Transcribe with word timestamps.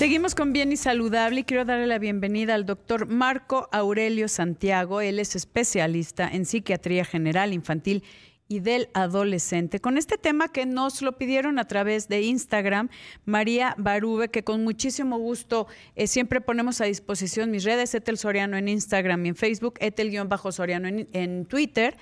Seguimos 0.00 0.34
con 0.34 0.54
Bien 0.54 0.72
y 0.72 0.78
Saludable 0.78 1.40
y 1.40 1.44
quiero 1.44 1.66
darle 1.66 1.86
la 1.86 1.98
bienvenida 1.98 2.54
al 2.54 2.64
doctor 2.64 3.06
Marco 3.06 3.68
Aurelio 3.70 4.28
Santiago. 4.28 5.02
Él 5.02 5.18
es 5.18 5.36
especialista 5.36 6.26
en 6.26 6.46
psiquiatría 6.46 7.04
general 7.04 7.52
infantil 7.52 8.02
y 8.48 8.60
del 8.60 8.88
adolescente. 8.94 9.78
Con 9.78 9.98
este 9.98 10.16
tema 10.16 10.48
que 10.48 10.64
nos 10.64 11.02
lo 11.02 11.18
pidieron 11.18 11.58
a 11.58 11.66
través 11.66 12.08
de 12.08 12.22
Instagram, 12.22 12.88
María 13.26 13.74
Barube, 13.76 14.30
que 14.30 14.42
con 14.42 14.64
muchísimo 14.64 15.18
gusto 15.18 15.66
eh, 15.96 16.06
siempre 16.06 16.40
ponemos 16.40 16.80
a 16.80 16.86
disposición 16.86 17.50
mis 17.50 17.64
redes, 17.64 17.94
Etel 17.94 18.16
Soriano 18.16 18.56
en 18.56 18.68
Instagram 18.68 19.26
y 19.26 19.28
en 19.28 19.36
Facebook, 19.36 19.74
Etel-Soriano 19.80 20.88
en, 20.88 21.10
en 21.12 21.44
Twitter 21.44 21.98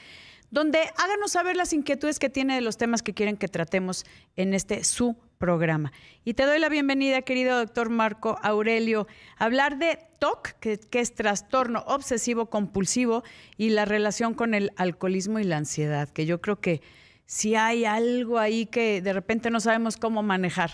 donde 0.51 0.79
háganos 0.97 1.33
saber 1.33 1.57
las 1.57 1.73
inquietudes 1.73 2.19
que 2.19 2.31
tiene 2.31 2.55
de 2.55 2.61
los 2.61 2.79
temas 2.79 3.03
que 3.03 3.13
quieren 3.13 3.37
que 3.37 3.49
tratemos 3.49 4.07
en 4.37 4.55
este 4.55 4.83
su 4.85 5.17
programa. 5.39 5.93
Y 6.25 6.35
te 6.35 6.45
doy 6.45 6.59
la 6.59 6.69
bienvenida, 6.69 7.23
querido 7.23 7.57
doctor 7.59 7.89
Marco 7.89 8.37
Aurelio, 8.43 9.07
a 9.39 9.45
hablar 9.47 9.79
de 9.79 9.99
TOC, 10.19 10.53
que, 10.61 10.79
es 10.93 11.15
trastorno 11.15 11.85
obsesivo 11.87 12.47
compulsivo, 12.47 13.23
y 13.57 13.71
la 13.71 13.85
relación 13.85 14.35
con 14.35 14.55
el 14.55 14.73
alcoholismo 14.77 15.39
y 15.39 15.45
la 15.45 15.57
ansiedad, 15.57 16.09
que 16.09 16.27
yo 16.27 16.41
creo 16.41 16.61
que 16.61 16.83
si 17.25 17.55
hay 17.55 17.85
algo 17.85 18.39
ahí 18.39 18.67
que 18.67 19.01
de 19.01 19.13
repente 19.13 19.51
no 19.51 19.61
sabemos 19.61 19.97
cómo 19.97 20.23
manejar. 20.23 20.71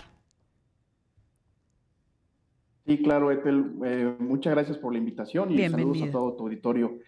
Sí, 2.85 3.01
claro, 3.01 3.31
Ethel, 3.31 3.73
eh, 3.83 4.15
muchas 4.19 4.53
gracias 4.53 4.77
por 4.77 4.93
la 4.93 4.99
invitación 4.99 5.51
y 5.51 5.69
saludos 5.69 6.01
a 6.03 6.11
todo 6.11 6.33
tu 6.33 6.43
auditorio. 6.43 6.99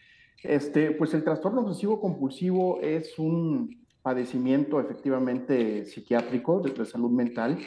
Este, 0.44 0.92
pues 0.92 1.14
el 1.14 1.24
trastorno 1.24 1.62
obsesivo 1.62 2.00
compulsivo 2.00 2.80
es 2.82 3.18
un 3.18 3.87
padecimiento 4.08 4.80
efectivamente 4.80 5.84
psiquiátrico 5.84 6.62
de, 6.62 6.86
salud 6.86 7.12
mental 7.12 7.58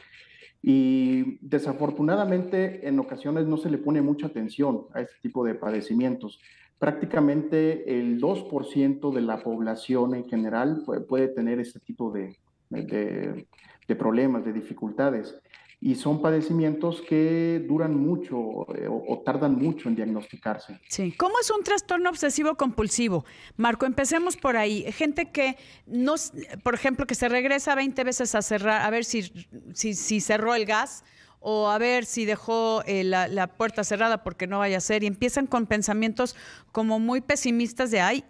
y 0.62 1.36
desafortunadamente 1.46 2.88
en 2.88 2.98
ocasiones 2.98 3.44
no 3.46 3.58
se 3.58 3.68
le 3.68 3.76
pone 3.76 4.00
mucha 4.00 4.28
atención 4.28 4.86
a 4.94 5.02
este 5.02 5.16
tipo 5.20 5.44
de 5.44 5.54
padecimientos. 5.54 6.40
Prácticamente 6.78 7.98
el 7.98 8.18
2% 8.18 9.12
de 9.12 9.20
la 9.20 9.42
población 9.42 10.14
en 10.14 10.24
general 10.24 10.82
puede, 11.06 11.28
tener 11.28 11.60
este 11.60 11.78
tipo 11.78 12.10
de, 12.10 12.34
de 12.70 13.96
problemas, 13.96 14.42
de 14.42 14.54
dificultades 14.54 15.38
y 15.82 15.94
son 15.94 16.20
padecimientos 16.20 17.00
que 17.00 17.64
duran 17.66 17.96
mucho 17.96 18.66
eh, 18.74 18.86
o, 18.88 19.22
tardan 19.24 19.56
mucho 19.56 19.88
en 19.88 19.94
diagnosticarse. 19.94 20.78
Sí. 20.88 21.12
¿Cómo 21.12 21.40
es 21.40 21.50
un 21.50 21.62
trastorno 21.62 22.10
obsesivo 22.10 22.54
compulsivo? 22.56 23.24
Marco, 23.56 23.86
empecemos 23.86 24.36
por 24.36 24.58
ahí. 24.58 24.84
Gente 24.92 25.30
que 25.30 25.56
no, 25.86 26.16
por 26.62 26.74
ejemplo, 26.74 27.06
que 27.06 27.14
se 27.14 27.30
regresa 27.30 27.74
20 27.74 28.04
veces 28.04 28.34
a 28.34 28.42
cerrar, 28.42 28.82
a 28.82 28.90
ver 28.90 29.06
si, 29.06 29.32
si, 29.72 29.94
si 29.94 30.20
cerró 30.20 30.54
el 30.54 30.66
gas 30.66 31.02
o 31.40 31.70
a 31.70 31.78
ver 31.78 32.04
si 32.04 32.26
dejó 32.26 32.82
eh, 32.84 33.02
la, 33.02 33.26
la, 33.26 33.46
puerta 33.46 33.82
cerrada 33.82 34.22
porque 34.22 34.46
no 34.46 34.58
vaya 34.58 34.76
a 34.76 34.80
ser, 34.80 35.02
y 35.02 35.06
empiezan 35.06 35.46
con 35.46 35.64
pensamientos 35.64 36.36
como 36.72 36.98
muy 36.98 37.22
pesimistas 37.22 37.90
de, 37.90 38.02
ay, 38.02 38.24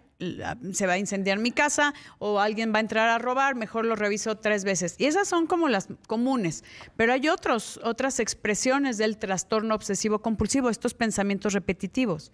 se 0.73 0.87
va 0.87 0.93
a 0.93 0.97
incendiar 0.97 1.39
mi 1.39 1.51
casa 1.51 1.93
o 2.19 2.39
alguien 2.39 2.73
va 2.73 2.77
a 2.77 2.81
entrar 2.81 3.09
a 3.09 3.17
robar, 3.17 3.55
mejor 3.55 3.85
lo 3.85 3.95
reviso 3.95 4.37
tres 4.37 4.63
veces. 4.63 4.95
Y 4.99 5.05
esas 5.05 5.27
son 5.27 5.47
como 5.47 5.67
las 5.67 5.87
comunes, 6.07 6.63
pero 6.95 7.13
hay 7.13 7.27
otros, 7.29 7.79
otras 7.83 8.19
expresiones 8.19 8.97
del 8.97 9.17
trastorno 9.17 9.73
obsesivo 9.73 10.19
compulsivo, 10.19 10.69
estos 10.69 10.93
pensamientos 10.93 11.53
repetitivos. 11.53 12.31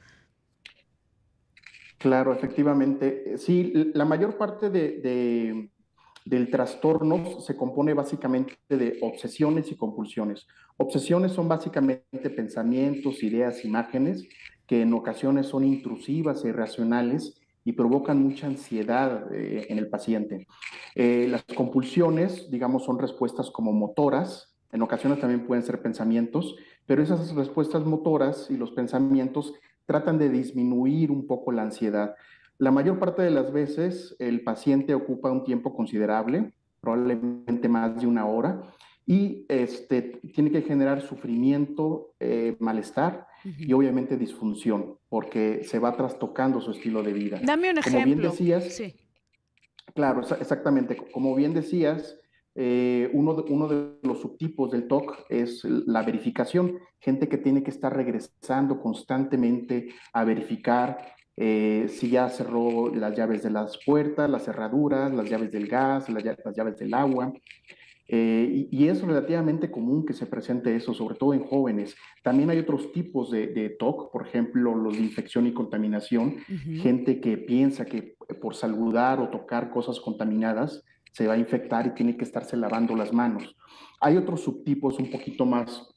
Claro, 1.97 2.33
efectivamente. 2.33 3.37
Sí, 3.37 3.91
la 3.93 4.05
mayor 4.05 4.37
parte 4.37 4.69
de, 4.69 5.69
del 6.25 6.51
trastorno 6.51 7.39
se 7.41 7.55
compone 7.55 7.93
básicamente 7.93 8.57
de 8.69 8.99
obsesiones 9.01 9.71
y 9.71 9.75
compulsiones. 9.75 10.45
Obsesiones 10.77 11.31
son 11.31 11.47
básicamente 11.47 12.29
pensamientos, 12.29 13.23
ideas, 13.23 13.65
imágenes 13.65 14.27
que 14.67 14.81
en 14.81 14.93
ocasiones 14.93 15.47
son 15.47 15.63
intrusivas 15.63 16.43
e 16.43 16.49
irracionales 16.49 17.41
y 17.67 17.73
provocan 17.73 18.23
mucha 18.23 18.47
ansiedad 18.47 19.27
eh, 19.33 19.65
en 19.67 19.77
el 19.77 19.89
paciente. 19.89 20.47
Eh, 20.95 21.27
las 21.29 21.43
compulsiones, 21.43 22.49
digamos, 22.49 22.85
son 22.85 22.97
respuestas 22.97 23.51
como 23.51 23.73
motoras, 23.73 24.55
en 24.71 24.81
ocasiones 24.81 25.19
también 25.19 25.45
pueden 25.45 25.65
ser 25.65 25.81
pensamientos, 25.81 26.55
pero 26.85 27.03
esas 27.03 27.35
respuestas 27.35 27.85
motoras 27.85 28.49
y 28.49 28.55
los 28.55 28.71
pensamientos 28.71 29.53
tratan 29.85 30.17
de 30.17 30.29
disminuir 30.29 31.11
un 31.11 31.27
poco 31.27 31.51
la 31.51 31.63
ansiedad. 31.63 32.15
La 32.57 32.71
mayor 32.71 32.99
parte 32.99 33.21
de 33.21 33.31
las 33.31 33.51
veces 33.51 34.15
el 34.17 34.45
paciente 34.45 34.95
ocupa 34.95 35.29
un 35.29 35.43
tiempo 35.43 35.75
considerable, 35.75 36.53
probablemente 36.79 37.67
más 37.67 37.99
de 37.99 38.07
una 38.07 38.27
hora, 38.27 38.61
y 39.05 39.45
este, 39.49 40.21
tiene 40.33 40.51
que 40.51 40.61
generar 40.61 41.01
sufrimiento, 41.01 42.13
eh, 42.21 42.55
malestar 42.59 43.27
y 43.43 43.73
obviamente 43.73 44.15
disfunción, 44.15 44.96
porque 45.09 45.63
se 45.63 45.79
va 45.79 45.95
trastocando 45.95 46.61
su 46.61 46.71
estilo 46.71 47.03
de 47.03 47.13
vida. 47.13 47.39
Dame 47.43 47.71
un 47.71 47.77
ejemplo. 47.77 47.99
Como 47.99 48.05
bien 48.05 48.21
decías, 48.21 48.73
sí. 48.73 48.95
claro, 49.93 50.21
exactamente, 50.21 50.97
como 51.11 51.35
bien 51.35 51.53
decías, 51.53 52.17
eh, 52.55 53.09
uno, 53.13 53.35
de, 53.35 53.53
uno 53.53 53.67
de 53.67 53.99
los 54.01 54.19
subtipos 54.19 54.71
del 54.71 54.87
TOC 54.87 55.25
es 55.29 55.63
la 55.63 56.01
verificación, 56.01 56.79
gente 56.99 57.29
que 57.29 57.37
tiene 57.37 57.61
que 57.63 57.69
estar 57.69 57.95
regresando 57.95 58.81
constantemente 58.81 59.89
a 60.11 60.23
verificar 60.23 61.15
eh, 61.35 61.85
si 61.87 62.09
ya 62.09 62.29
cerró 62.29 62.93
las 62.95 63.15
llaves 63.15 63.43
de 63.43 63.51
las 63.51 63.77
puertas, 63.85 64.27
las 64.27 64.43
cerraduras, 64.45 65.13
las 65.13 65.29
llaves 65.29 65.51
del 65.51 65.67
gas, 65.67 66.09
las, 66.09 66.23
las 66.23 66.55
llaves 66.55 66.77
del 66.79 66.95
agua. 66.95 67.31
Eh, 68.09 68.67
y, 68.71 68.87
es 68.87 69.01
relativamente 69.01 69.69
común 69.69 70.05
que 70.05 70.13
se 70.13 70.25
presente 70.25 70.75
eso, 70.75 70.93
sobre 70.93 71.15
todo 71.15 71.33
en 71.33 71.43
jóvenes. 71.43 71.95
También 72.23 72.49
hay 72.49 72.59
otros 72.59 72.91
tipos 72.93 73.31
de, 73.31 73.75
TOC, 73.77 74.11
por 74.11 74.25
ejemplo, 74.25 74.75
los 74.75 74.97
de 74.97 75.03
infección 75.03 75.45
y 75.45 75.53
contaminación, 75.53 76.37
gente 76.81 77.19
que 77.19 77.37
piensa 77.37 77.85
que 77.85 78.15
por 78.41 78.55
saludar 78.55 79.19
o 79.19 79.29
tocar 79.29 79.69
cosas 79.69 79.99
contaminadas 79.99 80.83
se 81.11 81.27
va 81.27 81.33
a 81.33 81.37
infectar 81.37 81.87
y 81.87 81.95
tiene 81.95 82.15
que 82.15 82.23
estarse 82.23 82.55
lavando 82.55 82.95
las 82.95 83.11
manos. 83.11 83.55
Hay 83.99 84.17
otros 84.17 84.41
subtipos 84.41 84.99
un 84.99 85.09
poquito 85.09 85.45
más, 85.45 85.89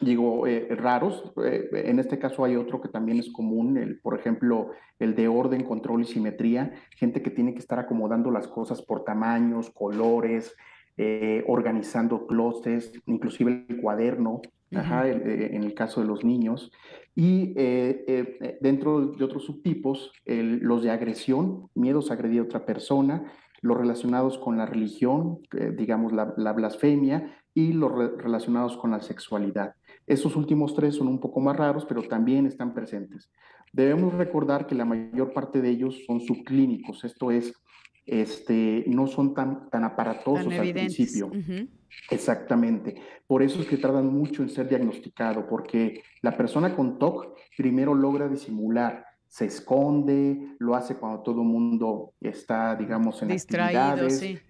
digo, 0.00 0.46
eh, 0.46 0.68
raros. 0.70 1.22
Eh, 1.44 1.68
en 1.72 1.98
este 1.98 2.18
caso 2.18 2.44
hay 2.44 2.56
otro 2.56 2.80
que 2.80 2.88
también 2.88 3.18
es 3.18 3.30
común, 3.30 3.76
el, 3.76 4.00
por 4.00 4.18
ejemplo, 4.18 4.70
el 4.98 5.14
de 5.14 5.28
orden, 5.28 5.64
control 5.64 6.02
y 6.02 6.06
simetría, 6.06 6.72
gente 6.96 7.22
que 7.22 7.30
tiene 7.30 7.52
que 7.52 7.58
estar 7.58 7.78
acomodando 7.78 8.30
las 8.30 8.48
cosas 8.48 8.80
por 8.80 9.04
tamaños, 9.04 9.70
colores, 9.70 10.56
eh, 10.96 11.42
organizando 11.48 12.24
closets, 12.24 12.92
inclusive 13.06 13.66
el 13.68 13.80
cuaderno, 13.80 14.42
eh, 14.70 15.50
en 15.52 15.64
el 15.64 15.74
caso 15.74 16.00
de 16.00 16.06
los 16.06 16.24
niños. 16.24 16.70
Y 17.16 17.52
eh, 17.56 18.58
dentro 18.60 19.06
de 19.06 19.24
otros 19.24 19.44
subtipos, 19.44 20.12
los 20.24 20.84
de 20.84 20.90
agresión, 20.92 21.68
miedos 21.74 22.10
a 22.10 22.14
agredir 22.14 22.40
a 22.40 22.44
otra 22.44 22.64
persona, 22.64 23.24
los 23.60 23.76
relacionados 23.76 24.38
con 24.38 24.56
la 24.56 24.66
religión, 24.66 25.38
digamos 25.76 26.12
la, 26.12 26.52
blasfemia, 26.52 27.38
y 27.54 27.72
los 27.72 27.92
relacionados 28.18 28.76
con 28.76 28.90
la 28.90 29.00
sexualidad. 29.00 29.74
Esos 30.06 30.36
últimos 30.36 30.74
tres 30.74 30.96
son 30.96 31.08
un 31.08 31.20
poco 31.20 31.40
más 31.40 31.56
raros, 31.56 31.86
pero 31.86 32.02
también 32.02 32.46
están 32.46 32.74
presentes. 32.74 33.30
Debemos 33.72 34.14
recordar 34.14 34.66
que 34.66 34.74
la 34.74 34.84
mayor 34.84 35.32
parte 35.32 35.60
de 35.60 35.70
ellos 35.70 36.02
son 36.06 36.20
subclínicos, 36.20 37.04
esto 37.04 37.30
es, 37.30 37.52
este, 38.06 38.84
no 38.86 39.06
son 39.06 39.34
tan, 39.34 39.70
tan 39.70 39.84
aparatosos 39.84 40.52
al 40.52 40.72
principio. 40.72 41.30
Exactamente. 42.10 42.96
Por 43.26 43.42
eso 43.42 43.60
es 43.60 43.66
que 43.66 43.76
tardan 43.76 44.06
mucho 44.06 44.42
en 44.42 44.50
ser 44.50 44.68
diagnosticado, 44.68 45.46
porque 45.46 46.02
la 46.20 46.36
persona 46.36 46.74
con 46.74 46.98
TOC 46.98 47.36
primero 47.56 47.94
logra 47.94 48.28
disimular, 48.28 49.06
se 49.26 49.46
esconde, 49.46 50.54
lo 50.58 50.74
hace 50.74 50.96
cuando 50.96 51.22
todo 51.22 51.42
el 51.42 51.48
mundo 51.48 52.12
está, 52.20 52.76
digamos, 52.76 53.22
en 53.22 53.28
Distraído, 53.28 53.80
actividades, 53.80 54.42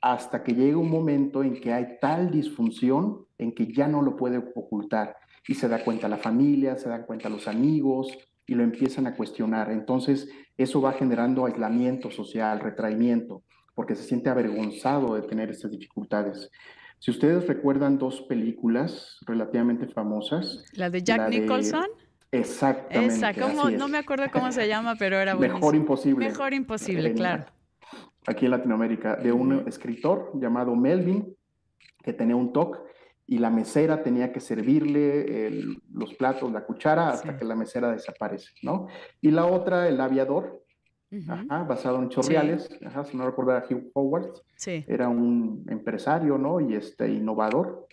hasta 0.00 0.42
que 0.42 0.52
llega 0.52 0.76
un 0.76 0.90
momento 0.90 1.42
en 1.42 1.60
que 1.60 1.72
hay 1.72 1.98
tal 2.00 2.30
disfunción 2.30 3.26
en 3.38 3.52
que 3.52 3.72
ya 3.72 3.88
no 3.88 4.02
lo 4.02 4.16
puede 4.16 4.38
ocultar 4.38 5.16
y 5.48 5.54
se 5.54 5.68
da 5.68 5.82
cuenta 5.82 6.08
la 6.08 6.18
familia, 6.18 6.76
se 6.76 6.88
dan 6.88 7.04
cuenta 7.06 7.28
los 7.28 7.48
amigos, 7.48 8.16
y 8.48 8.54
lo 8.54 8.64
empiezan 8.64 9.06
a 9.06 9.14
cuestionar. 9.14 9.70
Entonces, 9.70 10.28
eso 10.56 10.80
va 10.80 10.94
generando 10.94 11.46
aislamiento 11.46 12.10
social, 12.10 12.58
retraimiento, 12.58 13.44
porque 13.74 13.94
se 13.94 14.02
siente 14.02 14.30
avergonzado 14.30 15.14
de 15.14 15.22
tener 15.22 15.50
estas 15.50 15.70
dificultades. 15.70 16.50
Si 16.98 17.12
ustedes 17.12 17.46
recuerdan 17.46 17.98
dos 17.98 18.22
películas 18.22 19.18
relativamente 19.26 19.86
famosas. 19.86 20.64
La 20.72 20.90
de 20.90 21.02
Jack 21.02 21.28
Nicholson. 21.28 21.86
Exactamente. 22.32 23.14
Esa, 23.14 23.32
no 23.32 23.88
me 23.88 23.98
acuerdo 23.98 24.24
cómo 24.32 24.50
se 24.50 24.66
llama, 24.66 24.96
pero 24.98 25.16
era 25.16 25.34
buenísimo. 25.34 25.60
Mejor 25.60 25.74
imposible. 25.76 26.28
Mejor 26.28 26.54
imposible, 26.54 27.12
claro. 27.14 27.44
Aquí 28.26 28.46
en 28.46 28.50
Latinoamérica, 28.50 29.16
de 29.16 29.30
un 29.32 29.66
escritor 29.68 30.32
llamado 30.34 30.74
Melvin, 30.74 31.34
que 32.02 32.12
tenía 32.12 32.36
un 32.36 32.52
TOC 32.52 32.87
y 33.30 33.38
la 33.38 33.50
mesera 33.50 34.02
tenía 34.02 34.32
que 34.32 34.40
servirle 34.40 35.50
los 35.92 36.14
platos, 36.14 36.50
la 36.50 36.64
cuchara, 36.64 37.10
hasta 37.10 37.36
que 37.36 37.44
la 37.44 37.54
mesera 37.54 37.92
desaparece, 37.92 38.48
¿no? 38.62 38.88
Y 39.20 39.30
la 39.30 39.44
otra, 39.44 39.86
el 39.86 40.00
aviador, 40.00 40.64
basado 41.10 42.02
en 42.02 42.08
chorreales, 42.08 42.70
si 43.04 43.16
no 43.16 43.26
recuerdo 43.26 43.52
a 43.52 43.64
Hugh 43.68 43.90
Howard, 43.92 44.32
era 44.64 45.10
un 45.10 45.66
empresario, 45.68 46.38
¿no? 46.38 46.58
Y 46.60 46.74
este, 46.74 47.08
innovador, 47.12 47.86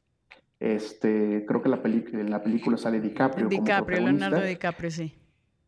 Este, 0.57 1.45
creo 1.45 1.61
que 1.61 1.67
la 1.67 1.81
en 1.83 2.29
la 2.31 2.41
película 2.41 2.77
sale 2.77 3.01
DiCaprio. 3.01 3.49
DiCaprio, 3.49 3.99
Leonardo 3.99 4.41
DiCaprio, 4.41 4.89
sí. 4.89 5.13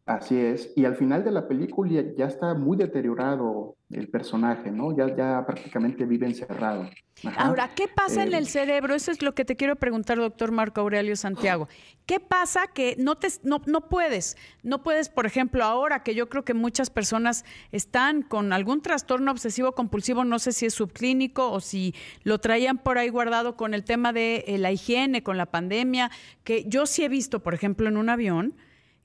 Así 0.08 0.40
es. 0.40 0.72
Y 0.78 0.86
al 0.86 0.96
final 0.96 1.26
de 1.26 1.32
la 1.32 1.50
película 1.50 2.02
ya, 2.16 2.28
está 2.28 2.54
muy 2.54 2.78
deteriorado 2.78 3.76
el 3.90 4.08
personaje, 4.08 4.72
¿no? 4.72 4.96
Ya, 4.96 5.14
ya 5.14 5.46
prácticamente 5.46 6.06
vive 6.06 6.26
encerrado. 6.26 6.90
Ahora, 7.36 7.72
¿qué 7.76 7.90
pasa 7.90 8.24
en 8.24 8.34
el 8.34 8.44
eh, 8.44 8.48
cerebro? 8.48 8.96
Eso 8.96 9.12
es 9.12 9.22
lo 9.22 9.36
que 9.36 9.44
te 9.44 9.58
quiero 9.58 9.76
preguntar, 9.76 10.18
doctor 10.18 10.54
Marco 10.54 10.80
Aurelio 10.80 11.18
Santiago. 11.18 11.68
¿Qué 12.06 12.22
pasa 12.22 12.68
que 12.74 12.96
no, 12.98 13.16
te, 13.16 13.28
no, 13.44 13.62
no 13.66 13.90
puedes? 13.90 14.38
No 14.64 14.82
puedes, 14.82 15.10
por 15.10 15.26
ejemplo, 15.26 15.66
ahora 15.66 16.04
que 16.04 16.16
yo 16.16 16.30
creo 16.30 16.46
que 16.46 16.54
muchas 16.54 16.90
personas 16.90 17.44
están 17.74 18.22
con 18.22 18.54
algún 18.54 18.82
trastorno 18.82 19.30
obsesivo 19.30 19.74
compulsivo, 19.74 20.24
no 20.24 20.40
sé 20.40 20.54
si 20.54 20.68
es 20.68 20.74
subclínico 20.74 21.52
o 21.52 21.60
si 21.60 21.94
lo 22.24 22.40
traían 22.40 22.78
por 22.78 22.98
ahí 22.98 23.10
guardado 23.10 23.58
con 23.58 23.74
el 23.74 23.84
tema 23.84 24.14
de 24.14 24.46
eh, 24.48 24.58
la 24.58 24.72
higiene, 24.72 25.22
con 25.22 25.36
la 25.36 25.48
pandemia, 25.48 26.12
que 26.46 26.64
yo 26.66 26.86
sí 26.86 27.04
he 27.04 27.10
visto, 27.10 27.44
por 27.44 27.54
ejemplo, 27.54 27.90
en 27.90 27.98
un 27.98 28.08
avión, 28.08 28.56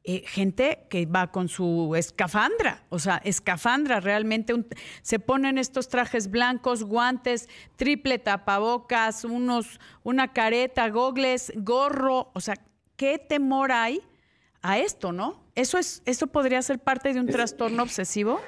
eh, 0.04 0.24
gente 0.26 0.86
que 0.90 1.06
va 1.06 1.30
con 1.30 1.48
su 1.48 1.94
escafandra, 1.94 2.84
o 2.88 2.98
sea, 2.98 3.18
escafandra, 3.24 4.00
realmente 4.00 4.52
se 5.02 5.20
ponen 5.20 5.58
estos 5.58 5.88
trajes 5.88 6.28
blancos, 6.28 6.82
guantes, 6.82 7.48
triple 7.76 8.18
tapabocas, 8.18 9.24
unos, 9.24 9.78
una 10.02 10.32
careta, 10.32 10.88
gogles, 10.88 11.52
gorro, 11.54 12.32
o 12.34 12.40
sea, 12.40 12.56
¿qué 12.96 13.18
temor 13.18 13.70
hay 13.70 14.00
a 14.60 14.78
esto, 14.78 15.12
no? 15.12 15.44
¿Eso, 15.54 15.78
es, 15.78 16.02
eso 16.04 16.26
podría 16.26 16.62
ser 16.62 16.80
parte 16.80 17.12
de 17.12 17.20
un 17.20 17.26
trastorno 17.26 17.82
obsesivo? 17.82 18.40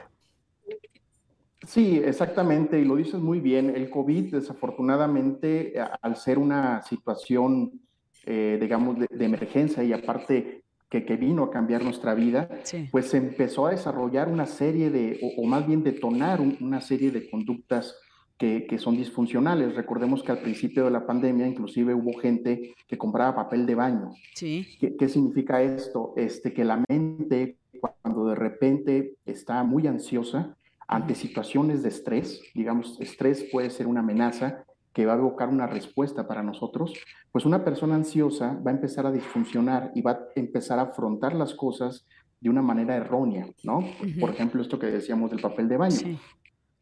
Sí, 1.67 2.01
exactamente, 2.05 2.79
y 2.81 2.85
lo 2.85 2.97
dices 2.97 3.21
muy 3.21 3.41
bien. 3.41 3.75
El 3.75 3.91
COVID, 3.91 4.33
desafortunadamente, 4.33 5.75
al 6.03 6.17
ser 6.17 6.39
una 6.39 6.83
situación, 6.83 7.81
eh, 8.27 8.59
digamos, 8.61 8.99
de, 8.99 9.25
emergencia 9.25 9.83
y 9.83 9.93
aparte 9.93 10.64
que, 11.03 11.17
vino 11.17 11.45
a 11.45 11.51
cambiar 11.51 11.83
nuestra 11.83 12.15
vida, 12.15 12.49
pues 12.91 13.09
se 13.09 13.17
empezó 13.17 13.67
a 13.67 13.71
desarrollar 13.71 14.29
una 14.29 14.47
serie 14.47 14.91
de, 14.91 15.19
o, 15.37 15.45
más 15.47 15.67
bien 15.67 15.83
detonar 15.83 16.41
una 16.41 16.81
serie 16.81 17.11
de 17.11 17.29
conductas 17.29 17.97
que, 18.39 18.67
que, 18.67 18.79
son 18.79 18.97
disfuncionales. 18.97 19.75
Recordemos 19.75 20.23
que 20.23 20.33
al 20.33 20.41
principio 20.41 20.85
de 20.85 20.91
la 20.91 21.07
pandemia 21.07 21.47
inclusive 21.47 21.95
hubo 21.95 22.19
gente 22.19 22.75
que 22.87 22.99
compraba 22.99 23.35
papel 23.35 23.67
de 23.67 23.75
baño. 23.75 24.11
Sí. 24.35 24.67
¿Qué, 24.81 24.97
qué 24.97 25.09
significa 25.09 25.63
esto? 25.63 26.13
Este, 26.17 26.53
que 26.53 26.65
la 26.65 26.85
mente, 26.89 27.59
cuando 27.81 28.27
de 28.27 28.35
repente 28.35 29.15
está 29.25 29.63
muy 29.63 29.87
ansiosa 29.87 30.57
ante 30.87 31.15
situaciones 31.15 31.83
de 31.83 31.89
estrés, 31.89 32.43
digamos, 32.55 33.01
estrés 33.01 33.45
puede 33.51 33.71
ser 33.71 33.87
una 33.87 34.01
amenaza, 34.01 34.64
que 34.95 35.05
va 35.05 35.15
a 35.15 35.17
evocar 35.17 35.49
una 35.49 35.67
respuesta 35.67 36.27
para 36.27 36.43
nosotros, 36.43 36.95
pues 37.33 37.45
una 37.45 37.65
persona 37.65 37.97
ansiosa 37.97 38.57
va 38.65 38.71
a 38.71 38.75
empezar 38.75 39.07
a 39.07 39.13
disfuncionar 39.13 39.91
y 39.95 40.03
va 40.03 40.13
a 40.13 40.21
empezar 40.37 40.79
a 40.79 40.83
afrontar 40.83 41.35
las 41.35 41.53
cosas 41.55 42.07
de 42.41 42.49
una 42.49 42.63
manera 42.63 42.95
errónea, 42.95 43.49
¿no? 43.65 43.85
Por 44.21 44.31
ejemplo, 44.31 44.63
esto 44.63 44.79
que 44.79 44.87
decíamos 44.87 45.31
del 45.31 45.41
papel 45.41 45.69
de 45.69 45.77
baño. 45.77 46.19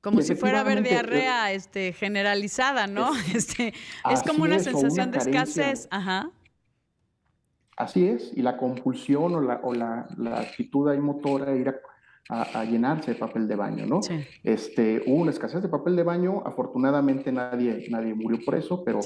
Como 0.03 0.21
si 0.21 0.35
fuera 0.35 0.59
a 0.59 0.61
haber 0.61 0.83
diarrea 0.83 1.53
este, 1.53 1.93
generalizada, 1.93 2.87
¿no? 2.87 3.15
Es, 3.15 3.35
este, 3.35 3.73
es 4.11 4.23
como 4.23 4.45
una 4.45 4.59
sensación 4.59 5.11
de 5.11 5.19
escasez. 5.19 5.89
Ajá. 5.91 6.31
Así 7.77 8.07
es, 8.07 8.33
y 8.37 8.43
la 8.43 8.59
compulsión 8.59 9.35
o 9.35 9.41
la, 9.41 9.61
o 9.63 9.73
la, 9.73 10.07
la 10.19 10.41
actitud 10.41 10.89
ahí 10.91 11.01
motora 11.01 11.57
ir 11.57 11.69
a 11.71 11.81
a, 12.29 12.65
llenarse 12.65 13.13
de 13.13 13.19
papel 13.19 13.49
de 13.49 13.57
baño, 13.57 13.87
¿no? 13.87 14.01
Este, 14.43 15.03
hubo 15.07 15.17
una 15.17 15.31
escasez 15.31 15.63
de 15.63 15.69
papel 15.69 15.97
de 15.97 16.03
baño, 16.03 16.43
afortunadamente 16.45 17.33
nadie, 17.33 17.87
nadie 17.91 18.15
murió 18.15 18.39
por 18.45 18.55
eso, 18.55 18.83
pero, 18.85 19.01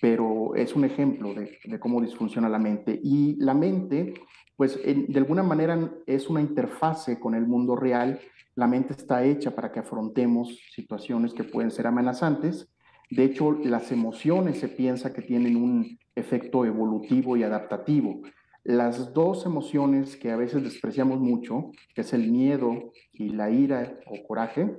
pero 0.00 0.54
es 0.54 0.74
un 0.76 0.84
ejemplo 0.84 1.34
de, 1.34 1.58
de, 1.64 1.80
cómo 1.80 2.00
disfunciona 2.00 2.48
la 2.48 2.58
mente. 2.58 2.98
Y 3.02 3.36
la 3.36 3.54
mente, 3.54 4.14
pues 4.56 4.78
de 4.84 5.18
alguna 5.18 5.42
manera 5.42 5.90
es 6.06 6.28
una 6.28 6.40
interfase 6.40 7.18
con 7.18 7.34
el 7.34 7.46
mundo 7.46 7.76
real. 7.76 8.20
La 8.54 8.66
mente 8.66 8.92
está 8.92 9.24
hecha 9.24 9.54
para 9.54 9.72
que 9.72 9.80
afrontemos 9.80 10.58
situaciones 10.74 11.32
que 11.32 11.44
pueden 11.44 11.70
ser 11.70 11.86
amenazantes. 11.86 12.68
De 13.10 13.24
hecho, 13.24 13.52
las 13.64 13.90
emociones 13.90 14.60
se 14.60 14.68
piensa 14.68 15.12
que 15.12 15.22
tienen 15.22 15.56
un 15.56 15.98
efecto 16.14 16.64
evolutivo 16.64 17.36
y 17.36 17.42
adaptativo. 17.42 18.20
Las 18.64 19.14
dos 19.14 19.46
emociones 19.46 20.16
que 20.16 20.30
a 20.30 20.36
veces 20.36 20.62
despreciamos 20.62 21.18
mucho, 21.18 21.70
que 21.94 22.02
es 22.02 22.12
el 22.12 22.30
miedo 22.30 22.92
y 23.12 23.30
la 23.30 23.50
ira 23.50 23.98
o 24.06 24.26
coraje, 24.26 24.76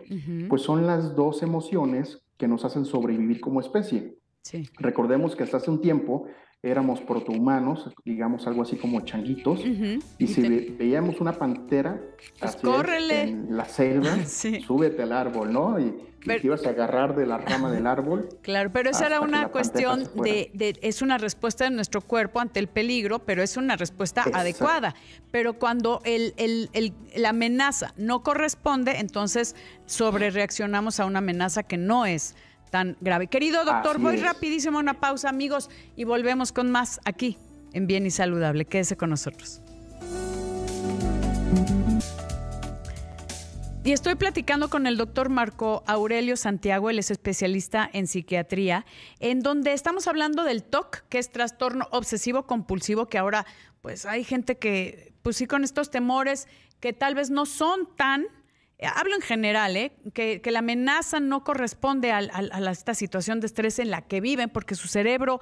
pues 0.50 0.62
son 0.62 0.86
las 0.86 1.16
dos 1.16 1.42
emociones 1.42 2.24
que 2.38 2.48
nos 2.48 2.64
hacen 2.64 2.86
sobrevivir 2.86 3.42
como 3.42 3.60
especie. 3.60 4.18
Recordemos 4.80 5.36
que 5.36 5.44
hasta 5.44 5.58
hace 5.58 5.72
un 5.72 5.82
tiempo 5.82 6.28
éramos 6.64 7.02
protohumanos, 7.02 7.90
digamos 8.06 8.46
algo 8.46 8.62
así 8.62 8.76
como 8.76 9.02
changuitos, 9.02 9.64
y 10.20 10.28
si 10.28 10.42
veíamos 10.78 11.20
una 11.20 11.34
pantera 11.34 12.00
pues 12.40 12.58
en 13.10 13.58
la 13.58 13.66
selva, 13.66 14.24
súbete 14.26 15.02
al 15.02 15.12
árbol, 15.12 15.52
¿no? 15.52 15.80
Y, 15.80 16.12
te 16.24 16.40
ibas 16.44 16.64
a 16.68 16.70
agarrar 16.70 17.16
de 17.16 17.26
la 17.26 17.40
rama 17.40 17.72
del 17.72 17.88
árbol. 17.88 18.30
Claro, 18.44 18.70
pero 18.72 18.92
esa 18.92 19.08
era 19.08 19.22
una 19.22 19.48
cuestión 19.48 20.08
de, 20.22 20.52
es 20.84 21.02
una 21.02 21.18
respuesta 21.18 21.64
de 21.64 21.72
nuestro 21.72 22.02
cuerpo 22.02 22.40
ante 22.40 22.60
el 22.60 22.68
peligro, 22.68 23.20
pero 23.20 23.42
es 23.42 23.58
una 23.58 23.76
respuesta 23.76 24.26
adecuada. 24.32 24.94
Pero 25.32 25.54
cuando 25.58 26.00
el, 26.06 26.36
el, 26.38 26.94
la 27.16 27.30
amenaza 27.30 27.96
no 27.98 28.22
corresponde, 28.22 29.00
entonces 29.00 29.56
sobre 29.88 30.30
reaccionamos 30.30 31.00
a 31.00 31.06
una 31.06 31.20
amenaza 31.20 31.64
que 31.64 31.78
no 31.78 32.06
es 32.06 32.36
tan 32.72 32.98
grave. 33.02 33.28
Querido 33.28 33.64
doctor, 33.64 34.00
voy 34.00 34.18
rapidísimo 34.18 34.80
a 34.80 34.82
una 34.82 35.00
pausa, 35.00 35.30
amigos, 35.30 35.70
y 35.96 36.06
volvemos 36.06 36.52
con 36.52 36.72
más 36.72 37.00
aquí 37.06 37.38
en 37.74 37.86
Bien 37.86 38.06
y 38.08 38.12
Saludable. 38.12 38.66
Quédese 38.66 38.98
con 38.98 39.12
nosotros. 39.12 39.62
Y 43.84 43.94
estoy 43.94 44.14
platicando 44.14 44.70
con 44.70 44.86
el 44.86 44.96
doctor 44.96 45.30
Marco 45.30 45.84
Aurelio 45.88 46.38
Santiago, 46.38 46.92
él 46.92 47.00
es 47.00 47.10
especialista 47.10 47.90
en 47.92 48.06
psiquiatría, 48.06 48.86
en 49.20 49.40
donde 49.40 49.74
estamos 49.74 50.08
hablando 50.08 50.44
del 50.44 50.64
TOC, 50.64 51.04
que 51.10 51.18
es 51.18 51.32
trastorno 51.32 51.88
obsesivo 51.90 52.46
compulsivo, 52.46 53.08
que 53.08 53.18
ahora 53.18 53.48
pues 53.82 54.06
hay 54.06 54.24
gente 54.24 54.58
que, 54.58 55.14
pues 55.24 55.38
sí, 55.38 55.48
con 55.48 55.64
estos 55.64 55.90
temores 55.90 56.48
que 56.80 56.94
tal 56.94 57.16
vez 57.16 57.32
no 57.32 57.48
son 57.48 57.88
tan 57.96 58.28
hablo 58.88 59.16
en 59.16 59.22
general, 59.22 59.78
¿eh? 59.78 59.92
que, 60.14 60.42
la 60.46 60.60
amenaza 60.60 61.20
no 61.20 61.44
corresponde 61.44 62.12
a, 62.12 62.20
esta 62.72 62.94
situación 62.94 63.40
de 63.40 63.48
estrés 63.48 63.80
en 63.80 63.92
la 63.92 64.02
que 64.02 64.22
viven, 64.22 64.50
porque 64.50 64.76
su 64.76 64.88
cerebro, 64.88 65.40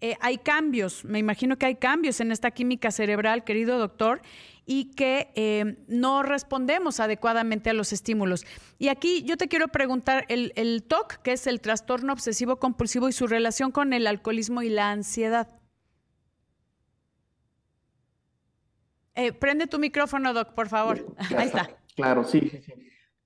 eh, 0.00 0.16
hay 0.20 0.38
cambios, 0.38 1.04
me 1.04 1.18
imagino 1.18 1.56
que 1.56 1.66
hay 1.66 1.76
cambios 1.76 2.20
en 2.20 2.32
esta 2.32 2.50
química 2.50 2.90
cerebral, 2.90 3.44
querido 3.44 3.78
doctor, 3.78 4.22
y 4.66 4.92
que 4.92 5.76
no 5.88 6.22
respondemos 6.22 7.00
adecuadamente 7.00 7.70
a 7.70 7.72
los 7.72 7.92
estímulos. 7.92 8.46
Y 8.78 8.88
aquí 8.88 9.24
yo 9.24 9.36
te 9.36 9.48
quiero 9.48 9.68
preguntar, 9.68 10.26
el, 10.28 10.52
el 10.54 10.84
TOC, 10.84 11.14
que 11.22 11.32
es 11.32 11.46
el 11.48 11.60
trastorno 11.60 12.12
obsesivo 12.12 12.56
compulsivo 12.56 13.08
y 13.08 13.12
su 13.12 13.26
relación 13.26 13.72
con 13.72 13.92
el 13.92 14.06
alcoholismo 14.06 14.62
y 14.62 14.68
la 14.68 14.90
ansiedad. 14.90 15.48
prende 19.38 19.66
tu 19.66 19.78
micrófono, 19.78 20.32
Doc, 20.32 20.54
por 20.54 20.68
favor. 20.68 21.14
Ahí 21.36 21.46
está. 21.46 21.79
Claro, 21.96 22.24
sí, 22.24 22.40
sí, 22.50 22.58
sí. 22.62 22.72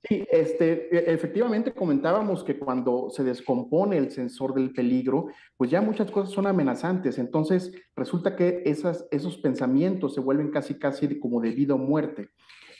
Sí, 0.07 0.23
este, 0.31 0.95
e, 0.95 1.15
efectivamente 1.15 1.73
comentábamos 1.73 2.45
que 2.45 2.59
cuando 2.59 3.09
se 3.11 3.25
descompone 3.25 3.97
el 3.97 4.11
sensor 4.11 4.53
del 4.53 4.73
peligro, 4.73 5.29
pues 5.57 5.71
ya 5.71 5.81
muchas 5.81 6.11
cosas 6.11 6.31
son 6.35 6.47
amenazantes. 6.47 7.19
Entonces 7.19 7.73
resulta 7.97 8.37
que 8.37 8.63
esas, 8.67 9.07
esos 9.11 9.39
pensamientos 9.39 10.15
se 10.15 10.21
vuelven 10.21 10.51
casi, 10.51 10.75
casi 10.79 11.19
como 11.19 11.41
de 11.41 11.53
vida 11.53 11.75
o 11.75 11.79
muerte. 11.79 12.29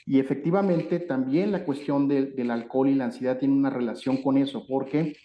Y 0.05 0.19
efectivamente 0.19 0.99
también 0.99 1.51
la 1.51 1.65
cuestión 1.65 2.07
del 2.07 2.51
alcohol 2.51 2.89
y 2.89 2.95
la 2.95 3.05
ansiedad 3.05 3.39
tiene 3.39 3.55
una 3.55 3.71
relación 3.71 4.21
con 4.21 4.37
eso, 4.37 4.63
porque 4.67 5.15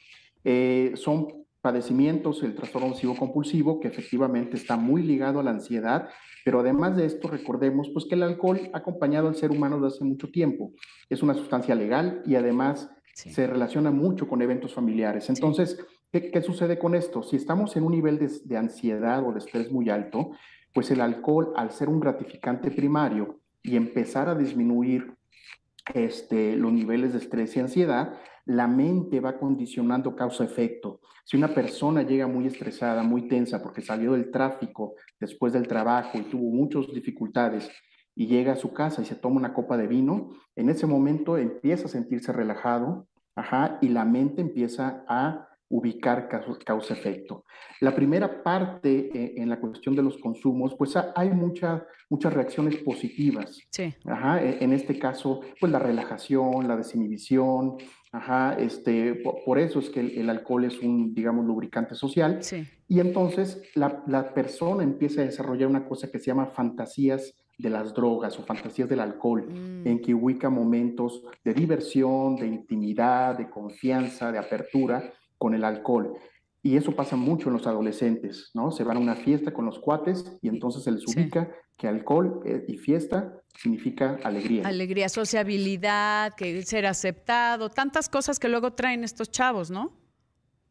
eh, 0.43 0.93
son 0.95 1.40
padecimientos, 1.61 2.43
el 2.43 2.55
trastorno 2.55 2.89
obsesivo 2.89 3.17
compulsivo, 3.17 3.81
que 3.81 3.89
efectivamente 3.89 4.57
está 4.57 4.77
muy 4.77 5.03
ligado 5.03 5.41
a 5.41 5.43
la 5.43 5.51
ansiedad 5.51 6.09
pero 6.45 6.61
además 6.61 6.97
de 6.97 7.07
esto, 7.07 7.29
recordemos 7.29 7.91
pues, 7.93 8.07
que 8.07 8.15
el 8.15 8.23
alcohol 8.23 8.71
ha 8.73 8.79
acompañado 8.79 9.29
al 9.29 9.37
ser 9.37 9.51
humano 9.51 9.77
desde 9.77 9.97
hace 9.97 10.05
mucho 10.05 10.31
tiempo. 10.31 10.73
Es 11.09 11.23
una 11.23 11.35
sustancia 11.35 11.75
legal 11.75 12.23
y 12.25 12.35
además 12.35 12.91
se 13.15 13.47
relaciona 13.47 13.91
mucho 13.91 14.29
con 14.29 14.41
eventos 14.41 14.73
familiares. 14.73 15.29
Entonces, 15.29 15.79
¿qué, 16.11 16.43
sucede 16.43 16.79
con 16.79 16.95
esto? 16.95 17.23
Si 17.23 17.37
estamos 17.37 17.77
en 17.77 17.85
un 17.85 17.93
nivel 17.93 18.19
de, 18.19 18.57
ansiedad 18.57 19.27
o 19.27 19.33
de 19.33 19.39
estrés 19.39 19.71
muy 19.71 19.91
alto, 19.91 20.31
pues 20.73 20.91
el 20.91 21.01
alcohol, 21.01 21.53
al 21.57 21.73
ser 21.73 21.89
un 21.89 22.01
gratificante 22.01 22.71
primario 22.71 23.41
y 23.63 23.77
empezar 23.77 24.29
a 24.29 24.35
disminuir 24.35 25.15
este, 25.95 26.57
los 26.57 26.73
niveles 26.73 27.13
de 27.13 27.19
estrés 27.19 27.57
y 27.57 27.61
ansiedad, 27.61 28.15
la 28.45 28.67
mente 28.67 29.21
va 29.21 29.39
condicionando 29.39 30.17
causa-efecto. 30.17 31.01
Si 31.25 31.37
una 31.37 31.55
persona 31.55 32.03
llega 32.03 32.27
muy 32.27 32.47
estresada, 32.47 33.03
muy 33.03 33.29
tensa 33.29 33.63
porque 33.63 33.83
salió 33.83 34.13
del 34.13 34.31
tráfico 34.31 34.95
después 35.19 35.53
del 35.53 35.69
trabajo 35.69 36.19
y 36.19 36.23
tuvo 36.23 36.51
muchas 36.51 36.87
dificultades 36.93 37.71
y 38.15 38.27
llega 38.27 38.53
a 38.53 38.57
su 38.57 38.73
casa 38.73 39.03
y 39.03 39.05
se 39.05 39.15
toma 39.15 39.37
una 39.37 39.55
copa 39.55 39.77
de 39.77 39.87
vino, 39.87 40.31
en 40.57 40.69
ese 40.69 40.87
momento 40.87 41.39
empieza 41.39 41.87
a 41.87 41.91
sentirse 41.91 42.33
relajado, 42.33 43.07
ajá, 43.37 43.79
y 43.81 43.89
la 43.89 44.05
mente 44.05 44.41
empieza 44.41 45.05
a 45.07 45.50
ubicar 45.71 46.29
causa-efecto. 46.65 47.45
La 47.81 47.95
primera 47.95 48.43
parte 48.43 49.11
eh, 49.15 49.35
en 49.37 49.49
la 49.49 49.61
cuestión 49.61 49.95
de 49.95 50.03
los 50.03 50.19
consumos, 50.19 50.75
pues 50.77 50.95
hay 50.97 51.31
muchas 51.31 51.85
reacciones 52.35 52.77
positivas. 52.79 53.57
Sí. 53.71 53.95
Ajá, 54.05 54.43
e, 54.43 54.63
en 54.63 54.73
este 54.73 54.99
caso, 54.99 55.41
pues 55.61 55.71
la 55.71 55.79
relajación, 55.79 56.67
la 56.67 56.77
desinhibición, 56.77 57.77
ajá, 58.11 58.57
este, 58.59 59.15
por, 59.15 59.59
eso 59.61 59.79
es 59.79 59.91
que 59.91 60.01
el, 60.01 60.29
alcohol 60.29 60.65
es 60.65 60.81
un, 60.81 61.15
digamos, 61.15 61.47
lubricante 61.47 61.95
social. 61.95 62.43
Sí. 62.43 62.67
Y 62.89 62.99
entonces 62.99 63.63
la, 63.77 64.03
la 64.09 64.35
persona 64.35 64.83
empieza 64.83 65.23
a 65.23 65.25
desarrollar 65.25 65.69
una 65.69 65.87
cosa 65.87 66.11
que 66.11 66.19
se 66.19 66.27
llama 66.27 66.47
fantasías 66.47 67.33
de 67.57 67.71
las 67.71 67.95
drogas 67.95 68.37
o 68.41 68.43
fantasías 68.43 68.89
del 68.89 69.01
alcohol, 69.01 69.47
mm. 69.47 69.87
en 69.87 70.01
que 70.01 70.15
ubica 70.15 70.51
momentos 70.51 71.23
de 71.45 71.55
diversión, 71.55 72.35
de 72.35 72.47
intimidad, 72.49 73.39
de 73.39 73.49
confianza, 73.49 74.33
de 74.33 74.39
apertura 74.39 75.13
con 75.41 75.55
el 75.55 75.65
alcohol. 75.65 76.13
Y 76.63 76.77
eso 76.77 76.95
pasa 76.95 77.17
mucho 77.17 77.49
en 77.49 77.55
los 77.55 77.67
adolescentes, 77.67 78.51
¿no? 78.53 78.71
Se 78.71 78.85
van 78.85 78.99
a 78.99 79.01
una 79.01 79.17
fiesta 79.17 79.53
con 79.53 79.65
los 79.65 79.79
cuates 79.79 80.37
y 80.43 80.49
entonces 80.49 80.85
se 80.85 80.93
les 80.93 81.07
ubica 81.07 81.51
que 81.79 81.89
alcohol 81.89 82.43
eh, 82.45 82.67
y 82.69 82.77
fiesta 82.77 83.33
significa 83.57 84.19
alegría. 84.23 84.69
Alegría, 84.69 85.09
sociabilidad, 85.09 86.35
que 86.35 86.61
ser 86.63 86.85
aceptado, 86.85 87.71
tantas 87.71 88.11
cosas 88.11 88.39
que 88.39 88.51
luego 88.51 88.75
traen 88.75 89.03
estos 89.03 89.31
chavos, 89.31 89.71
¿no? 89.71 89.97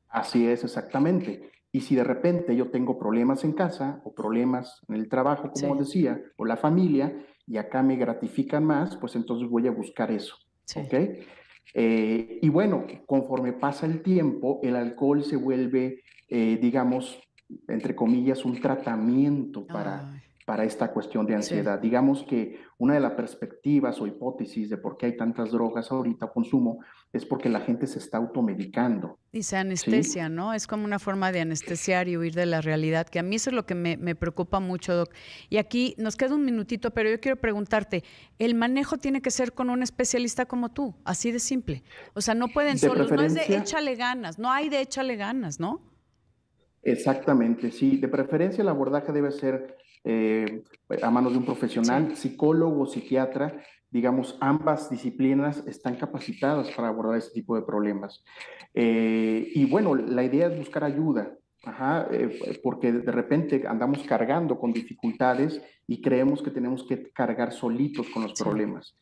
Así 0.08 0.46
es, 0.48 0.64
exactamente. 0.64 1.52
Y 1.72 1.82
si 1.82 1.96
de 1.96 2.04
repente 2.04 2.56
yo 2.56 2.70
tengo 2.70 3.00
problemas 3.00 3.44
en 3.44 3.54
casa 3.54 4.02
o 4.04 4.14
problemas 4.14 4.82
en 4.88 4.96
el 4.96 5.10
trabajo, 5.10 5.52
como 5.52 5.76
decía, 5.76 6.22
o 6.38 6.46
la 6.46 6.58
familia, 6.58 7.26
y 7.48 7.58
acá 7.58 7.82
me 7.82 7.96
gratifican 7.96 8.64
más, 8.64 8.96
pues 8.98 9.16
entonces 9.16 9.50
voy 9.50 9.68
a 9.68 9.72
buscar 9.72 10.12
eso. 10.12 10.36
¿Ok? 10.76 10.94
Eh, 11.74 12.40
y 12.42 12.50
bueno, 12.50 12.86
conforme 13.06 13.54
pasa 13.54 13.86
el 13.86 14.02
tiempo, 14.02 14.60
el 14.64 14.76
alcohol 14.76 15.24
se 15.24 15.36
vuelve, 15.36 16.04
eh, 16.28 16.58
digamos, 16.62 17.20
entre 17.68 17.96
comillas, 17.96 18.46
un 18.46 18.60
tratamiento 18.60 19.66
para, 19.66 20.22
para 20.50 20.64
esta 20.64 20.92
cuestión 20.92 21.28
de 21.28 21.36
ansiedad. 21.36 21.78
Digamos 21.78 22.24
que 22.24 22.60
una 22.80 22.96
de 22.96 23.00
las 23.00 23.12
perspectivas 23.12 24.02
o 24.02 24.08
hipótesis 24.08 24.68
de 24.68 24.78
por 24.78 24.98
qué 24.98 25.06
hay 25.06 25.16
tantas 25.16 25.52
drogas 25.52 25.92
ahorita 25.92 26.32
consumo 26.32 26.80
es 27.14 27.24
porque 27.24 27.50
la 27.50 27.60
gente 27.60 27.86
se 27.86 28.00
está 28.00 28.18
automedicando. 28.18 29.20
Y 29.32 29.44
se 29.44 29.58
anestesia, 29.58 30.28
¿no? 30.28 30.56
Es 30.56 30.66
como 30.66 30.86
una 30.86 30.98
forma 30.98 31.32
de 31.32 31.42
anestesiar 31.42 32.08
y 32.08 32.18
huir 32.18 32.34
de 32.34 32.48
la 32.48 32.62
realidad, 32.62 33.08
que 33.08 33.20
a 33.20 33.22
mí 33.22 33.36
eso 33.36 33.52
es 33.52 33.56
lo 33.56 33.68
que 33.68 33.76
me, 33.76 34.16
preocupa 34.16 34.60
mucho, 34.60 34.96
Doc. 34.96 35.14
Y 35.52 35.58
aquí 35.58 35.94
nos 36.00 36.16
queda 36.16 36.34
un 36.34 36.44
minutito, 36.44 36.90
pero 36.96 37.12
yo 37.12 37.20
quiero 37.20 37.40
preguntarte, 37.40 38.04
el 38.40 38.56
manejo 38.56 38.98
tiene 38.98 39.22
que 39.22 39.30
ser 39.30 39.54
con 39.54 39.70
un 39.70 39.84
especialista 39.84 40.48
como 40.48 40.70
tú, 40.70 40.96
así 41.06 41.32
de 41.32 41.38
simple. 41.38 41.84
O 42.16 42.22
sea, 42.22 42.34
no 42.34 42.48
pueden 42.48 42.80
solos, 42.80 43.12
no 43.12 43.22
es 43.22 43.36
de 43.36 43.56
échale 43.56 43.94
ganas, 43.94 44.40
no 44.40 44.50
hay 44.50 44.70
de 44.70 44.82
échale 44.82 45.16
ganas, 45.16 45.60
¿no? 45.60 45.89
Exactamente, 46.84 47.72
sí. 47.72 47.98
De 47.98 48.08
preferencia 48.08 48.62
el 48.62 48.70
abordaje 48.70 49.12
debe 49.12 49.32
ser 49.32 49.78
eh, 50.04 50.64
a 51.02 51.12
manos 51.12 51.34
de 51.34 51.40
un 51.40 51.46
profesional, 51.46 52.16
psicólogo, 52.16 52.88
psiquiatra, 52.88 53.62
digamos, 53.92 54.38
ambas 54.40 54.90
disciplinas 54.90 55.66
están 55.68 55.96
capacitadas 55.96 56.70
para 56.72 56.90
abordar 56.90 57.18
este 57.18 57.34
tipo 57.34 57.56
de 57.56 57.64
problemas. 57.64 58.24
Eh, 58.74 59.52
y 59.54 59.66
bueno, 59.66 59.96
la 59.96 60.24
idea 60.24 60.48
es 60.48 60.58
buscar 60.58 60.84
ayuda, 60.84 61.36
eh, 62.12 62.60
porque 62.64 62.92
de 62.92 63.12
repente 63.12 63.64
andamos 63.68 64.04
cargando 64.04 64.58
con 64.58 64.72
dificultades 64.72 65.62
y 65.88 66.02
creemos 66.02 66.42
que 66.42 66.52
tenemos 66.52 66.86
que 66.88 67.12
cargar 67.12 67.52
solitos 67.52 68.08
con 68.10 68.24
los 68.24 68.34
problemas. 68.34 68.96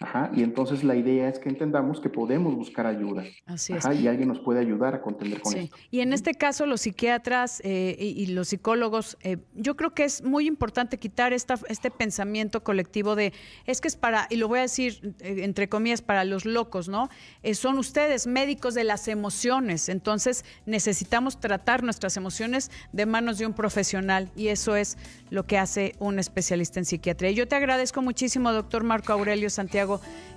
Ajá, 0.00 0.30
y 0.34 0.42
entonces 0.42 0.82
la 0.82 0.96
idea 0.96 1.28
es 1.28 1.38
que 1.38 1.48
entendamos 1.48 2.00
que 2.00 2.08
podemos 2.08 2.54
buscar 2.54 2.84
ayuda. 2.86 3.24
Así 3.46 3.72
es. 3.72 3.84
y 4.00 4.08
alguien 4.08 4.28
nos 4.28 4.40
puede 4.40 4.58
ayudar 4.58 4.94
a 4.94 5.00
contender 5.00 5.40
con 5.40 5.52
sí. 5.52 5.70
Y 5.90 6.00
en 6.00 6.12
este 6.12 6.34
caso, 6.34 6.66
los 6.66 6.80
psiquiatras 6.80 7.60
eh, 7.64 7.96
y, 7.98 8.26
los 8.26 8.48
psicólogos, 8.48 9.16
eh, 9.22 9.38
yo 9.54 9.76
creo 9.76 9.94
que 9.94 10.04
es 10.04 10.22
muy 10.24 10.46
importante 10.46 10.98
quitar 10.98 11.32
esta, 11.32 11.54
este 11.68 11.92
pensamiento 11.92 12.64
colectivo 12.64 13.14
de 13.14 13.32
es 13.66 13.80
que 13.80 13.86
es 13.86 13.96
para, 13.96 14.26
y 14.30 14.36
lo 14.36 14.48
voy 14.48 14.58
a 14.58 14.62
decir 14.62 15.14
eh, 15.20 15.44
entre 15.44 15.68
comillas, 15.68 16.02
para 16.02 16.24
los 16.24 16.44
locos, 16.44 16.88
¿no? 16.88 17.08
son 17.54 17.78
ustedes 17.78 18.26
médicos 18.26 18.74
de 18.74 18.84
las 18.84 19.06
emociones, 19.06 19.88
entonces 19.88 20.44
necesitamos 20.66 21.38
tratar 21.38 21.82
nuestras 21.82 22.16
emociones 22.16 22.70
de 22.92 23.06
manos 23.06 23.38
de 23.38 23.46
un 23.46 23.52
profesional 23.52 24.30
y 24.34 24.48
eso 24.48 24.76
es 24.76 24.98
lo 25.30 25.44
que 25.44 25.58
hace 25.58 25.94
un 25.98 26.18
especialista 26.18 26.80
en 26.80 26.84
psiquiatría. 26.84 27.30
Yo 27.30 27.46
te 27.46 27.54
agradezco 27.56 28.02
muchísimo, 28.02 28.52
doctor 28.52 28.82
Marco 28.82 29.12
Aurelio 29.12 29.50
Santiago 29.50 29.73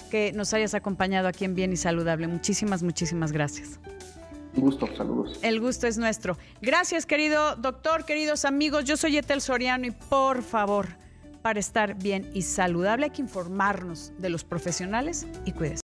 que 0.09 0.31
nos 0.33 0.53
hayas 0.53 0.73
acompañado 0.73 1.27
aquí 1.27 1.45
en 1.45 1.55
Bien 1.55 1.71
y 1.73 1.77
Saludable. 1.77 2.27
Muchísimas, 2.27 2.83
muchísimas 2.83 3.31
gracias. 3.31 3.79
Un 4.55 4.61
gusto, 4.63 4.87
saludos. 4.95 5.39
El 5.43 5.59
gusto 5.59 5.85
es 5.85 5.97
nuestro. 5.97 6.37
Gracias, 6.61 7.05
querido 7.05 7.55
doctor, 7.55 8.05
queridos 8.05 8.43
amigos. 8.45 8.85
Yo 8.85 8.97
soy 8.97 9.17
Etel 9.17 9.41
Soriano 9.41 9.85
y 9.85 9.91
por 9.91 10.41
favor, 10.41 10.87
para 11.43 11.59
estar 11.59 11.95
bien 11.95 12.29
y 12.33 12.41
saludable 12.41 13.05
hay 13.05 13.11
que 13.11 13.21
informarnos 13.21 14.11
de 14.17 14.29
los 14.29 14.43
profesionales 14.43 15.27
y 15.45 15.51
cuídese. 15.51 15.75